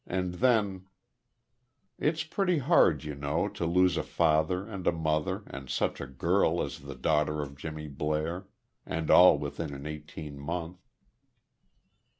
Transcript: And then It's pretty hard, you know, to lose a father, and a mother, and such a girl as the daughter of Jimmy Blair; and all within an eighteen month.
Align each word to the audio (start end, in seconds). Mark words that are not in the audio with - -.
And 0.07 0.33
then 0.33 0.87
It's 1.99 2.23
pretty 2.23 2.57
hard, 2.57 3.03
you 3.03 3.13
know, 3.13 3.47
to 3.49 3.67
lose 3.67 3.97
a 3.97 4.01
father, 4.03 4.65
and 4.65 4.87
a 4.87 4.91
mother, 4.91 5.43
and 5.45 5.69
such 5.69 6.01
a 6.01 6.07
girl 6.07 6.63
as 6.63 6.79
the 6.79 6.95
daughter 6.95 7.43
of 7.43 7.55
Jimmy 7.55 7.87
Blair; 7.87 8.47
and 8.83 9.11
all 9.11 9.37
within 9.37 9.71
an 9.75 9.85
eighteen 9.85 10.39
month. 10.39 10.79